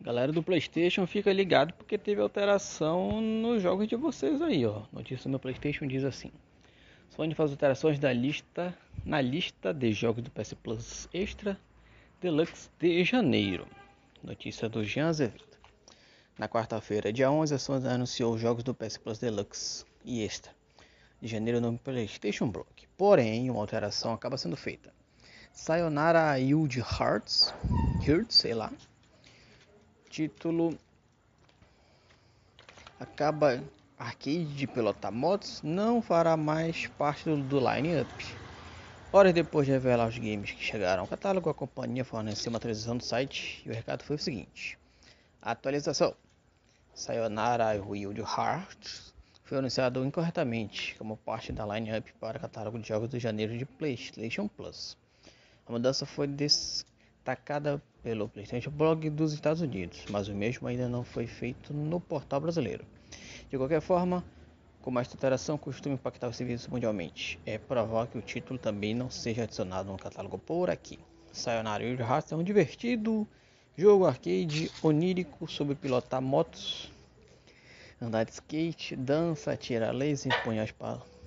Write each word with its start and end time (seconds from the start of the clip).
Galera 0.00 0.30
do 0.30 0.42
PlayStation, 0.42 1.06
fica 1.06 1.32
ligado 1.32 1.72
porque 1.74 1.96
teve 1.96 2.20
alteração 2.20 3.20
nos 3.20 3.62
jogos 3.62 3.88
de 3.88 3.96
vocês 3.96 4.40
aí, 4.42 4.64
ó. 4.64 4.82
Notícia 4.92 5.30
no 5.30 5.38
PlayStation 5.38 5.86
diz 5.86 6.04
assim: 6.04 6.30
Sony 7.10 7.34
faz 7.34 7.50
alterações 7.50 7.98
da 7.98 8.12
lista 8.12 8.76
na 9.04 9.20
lista 9.20 9.72
de 9.72 9.92
jogos 9.92 10.22
do 10.22 10.30
PS 10.30 10.54
Plus 10.54 11.08
Extra 11.12 11.58
Deluxe 12.20 12.68
de 12.78 13.04
janeiro. 13.04 13.66
Notícia 14.22 14.68
do 14.68 14.84
Jean 14.84 15.08
Azevedo. 15.08 15.44
Na 16.38 16.48
quarta-feira, 16.48 17.12
dia 17.12 17.30
11, 17.30 17.54
a 17.54 17.58
Sony 17.58 17.88
anunciou 17.88 18.34
os 18.34 18.40
jogos 18.40 18.62
do 18.62 18.74
PS 18.74 18.98
Plus 18.98 19.18
Deluxe 19.18 19.84
e 20.04 20.22
Extra 20.22 20.52
de 21.20 21.28
janeiro 21.28 21.60
no 21.60 21.78
PlayStation 21.78 22.48
Block. 22.48 22.86
Porém, 22.96 23.50
uma 23.50 23.60
alteração 23.60 24.12
acaba 24.12 24.36
sendo 24.36 24.56
feita. 24.56 24.92
Sayonara 25.52 26.36
Yield 26.38 26.78
Hearts, 26.80 27.54
Hearts, 28.06 28.36
sei 28.36 28.54
lá, 28.54 28.70
título 30.10 30.78
acaba 32.98 33.62
arcade 33.98 34.44
de 34.54 34.66
pilotar 34.66 35.12
motos 35.12 35.62
não 35.62 36.02
fará 36.02 36.36
mais 36.36 36.86
parte 36.86 37.24
do, 37.24 37.58
line-up. 37.58 38.10
Horas 39.12 39.32
depois 39.32 39.66
de 39.66 39.72
revelar 39.72 40.08
os 40.08 40.18
games 40.18 40.50
que 40.50 40.62
chegaram 40.62 41.02
ao 41.02 41.08
catálogo, 41.08 41.48
a 41.48 41.54
companhia 41.54 42.04
forneceu 42.04 42.50
uma 42.50 42.58
atualização 42.58 42.96
do 42.96 43.04
site 43.04 43.62
e 43.64 43.70
o 43.70 43.72
recado 43.72 44.02
foi 44.02 44.16
o 44.16 44.18
seguinte: 44.18 44.78
Atualização. 45.40 46.14
Sayonara 46.94 47.80
Wild 47.82 48.20
Hearts 48.20 49.14
foi 49.44 49.58
anunciado 49.58 50.04
incorretamente 50.04 50.94
como 50.96 51.16
parte 51.16 51.52
da 51.52 51.66
line-up 51.66 52.12
para 52.14 52.38
o 52.38 52.40
catálogo 52.40 52.78
de 52.78 52.88
jogos 52.88 53.10
de 53.10 53.18
janeiro 53.18 53.56
de 53.56 53.64
PlayStation 53.64 54.48
Plus. 54.48 54.96
A 55.66 55.72
mudança 55.72 56.06
foi 56.06 56.26
destacada 57.26 57.82
pelo 58.04 58.28
PlayStation 58.28 58.70
Blog 58.70 59.10
dos 59.10 59.32
Estados 59.32 59.60
Unidos, 59.60 60.04
mas 60.10 60.28
o 60.28 60.34
mesmo 60.34 60.68
ainda 60.68 60.88
não 60.88 61.02
foi 61.02 61.26
feito 61.26 61.74
no 61.74 61.98
portal 61.98 62.40
brasileiro. 62.40 62.84
De 63.50 63.58
qualquer 63.58 63.80
forma, 63.80 64.24
como 64.80 65.00
esta 65.00 65.16
alteração 65.16 65.58
costuma 65.58 65.96
impactar 65.96 66.28
os 66.28 66.36
serviços 66.36 66.68
mundialmente, 66.68 67.36
é 67.44 67.58
provável 67.58 68.06
que 68.06 68.18
o 68.18 68.22
título 68.22 68.60
também 68.60 68.94
não 68.94 69.10
seja 69.10 69.42
adicionado 69.42 69.90
no 69.90 69.98
catálogo 69.98 70.38
por 70.38 70.70
aqui. 70.70 71.00
Sayonara 71.32 71.82
Hearts 71.82 72.30
é 72.30 72.36
um 72.36 72.44
divertido 72.44 73.26
jogo 73.76 74.06
arcade 74.06 74.70
onírico 74.80 75.48
sobre 75.48 75.74
pilotar 75.74 76.22
motos, 76.22 76.92
andar 78.00 78.24
de 78.24 78.30
skate, 78.30 78.94
dança, 78.94 79.50
atirar 79.50 79.92
laser, 79.92 80.32
empunhar 80.32 80.68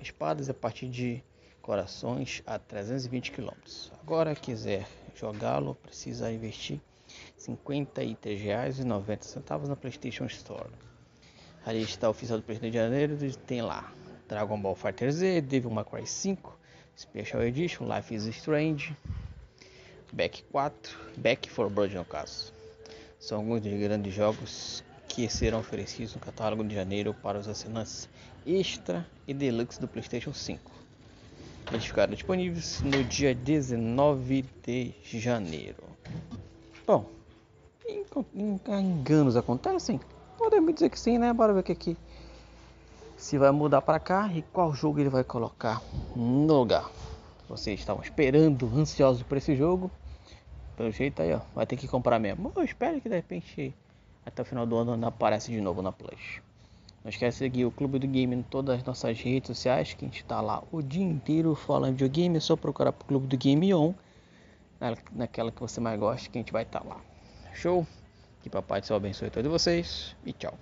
espadas 0.00 0.48
a 0.48 0.54
partir 0.54 0.88
de 0.88 1.22
corações 1.62 2.42
a 2.44 2.58
320 2.58 3.30
km. 3.30 3.52
Agora 4.02 4.34
quiser 4.34 4.86
jogá-lo, 5.14 5.76
precisa 5.76 6.30
investir 6.30 6.80
R$ 7.46 7.56
53,90 7.64 9.68
na 9.68 9.76
PlayStation 9.76 10.26
Store. 10.26 10.68
A 11.64 11.72
lista 11.72 12.10
oficial 12.10 12.38
do 12.38 12.44
PlayStation 12.44 12.72
de 12.72 12.76
Janeiro 12.76 13.16
tem 13.46 13.62
lá 13.62 13.92
Dragon 14.28 14.60
Ball 14.60 14.74
Fighter 14.74 15.12
Z, 15.12 15.40
Devil 15.42 15.70
May 15.70 15.84
Cry 15.84 16.04
5, 16.06 16.58
Special 16.96 17.42
Edition, 17.42 17.86
Life 17.86 18.12
is 18.12 18.26
Strange, 18.26 18.96
Back 20.12 20.42
4, 20.50 20.98
Back 21.16 21.48
for 21.48 21.70
Blood 21.70 21.94
no 21.94 22.04
caso. 22.04 22.52
São 23.20 23.38
alguns 23.38 23.62
dos 23.62 23.78
grandes 23.78 24.12
jogos 24.12 24.82
que 25.08 25.28
serão 25.28 25.60
oferecidos 25.60 26.12
no 26.14 26.20
catálogo 26.20 26.64
de 26.64 26.74
janeiro 26.74 27.14
para 27.14 27.38
os 27.38 27.46
assinantes 27.46 28.08
Extra 28.44 29.06
e 29.28 29.32
Deluxe 29.32 29.80
do 29.80 29.86
PlayStation 29.86 30.34
5. 30.34 30.82
Eles 31.72 31.86
ficaram 31.86 32.12
disponíveis 32.12 32.82
no 32.82 33.02
dia 33.02 33.34
19 33.34 34.44
de 34.62 34.94
janeiro. 35.18 35.82
Bom, 36.86 37.06
enganos 38.34 39.36
acontecem? 39.36 39.98
Podemos 40.36 40.74
dizer 40.74 40.90
que 40.90 41.00
sim, 41.00 41.16
né? 41.16 41.32
Bora 41.32 41.54
ver 41.54 41.60
o 41.60 41.62
que 41.62 41.72
aqui 41.72 41.96
se 43.16 43.38
vai 43.38 43.50
mudar 43.52 43.80
para 43.80 43.98
cá 43.98 44.30
e 44.34 44.42
qual 44.42 44.74
jogo 44.74 45.00
ele 45.00 45.08
vai 45.08 45.24
colocar 45.24 45.80
no 46.14 46.58
lugar. 46.58 46.90
Vocês 47.48 47.80
estavam 47.80 48.02
esperando, 48.02 48.66
ansiosos 48.76 49.22
por 49.22 49.38
esse 49.38 49.56
jogo. 49.56 49.90
Pelo 50.76 50.90
jeito 50.90 51.22
aí, 51.22 51.32
ó, 51.32 51.40
vai 51.54 51.64
ter 51.64 51.78
que 51.78 51.88
comprar 51.88 52.18
mesmo. 52.18 52.52
Eu 52.54 52.64
espero 52.64 53.00
que 53.00 53.08
de 53.08 53.14
repente 53.14 53.74
até 54.26 54.42
o 54.42 54.44
final 54.44 54.66
do 54.66 54.76
ano 54.76 54.94
não 54.94 55.08
aparece 55.08 55.50
de 55.50 55.60
novo 55.60 55.80
na 55.80 55.90
Plus. 55.90 56.42
Não 57.04 57.08
esquece 57.08 57.38
de 57.38 57.38
seguir 57.38 57.64
o 57.64 57.70
Clube 57.70 57.98
do 57.98 58.06
Game 58.06 58.34
em 58.34 58.42
todas 58.42 58.78
as 58.78 58.84
nossas 58.84 59.20
redes 59.20 59.48
sociais, 59.48 59.92
que 59.92 60.04
a 60.04 60.08
gente 60.08 60.22
está 60.22 60.40
lá 60.40 60.62
o 60.70 60.80
dia 60.80 61.04
inteiro 61.04 61.54
falando 61.54 61.96
de 61.96 62.04
videogame. 62.04 62.36
É 62.36 62.40
só 62.40 62.54
procurar 62.54 62.92
pro 62.92 63.06
Clube 63.06 63.26
do 63.26 63.36
Game 63.36 63.74
On, 63.74 63.92
naquela 65.12 65.50
que 65.50 65.60
você 65.60 65.80
mais 65.80 65.98
gosta, 65.98 66.30
que 66.30 66.38
a 66.38 66.40
gente 66.40 66.52
vai 66.52 66.62
estar 66.62 66.80
tá 66.80 66.88
lá. 66.88 67.00
Show? 67.54 67.86
Que 68.42 68.48
papai 68.48 68.80
do 68.80 68.86
céu 68.86 68.96
abençoe 68.96 69.30
todos 69.30 69.50
vocês 69.50 70.16
e 70.24 70.32
tchau. 70.32 70.54